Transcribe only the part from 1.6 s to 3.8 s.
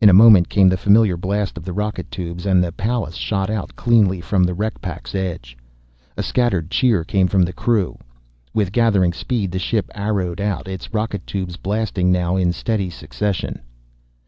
the rocket tubes, and the Pallas shot out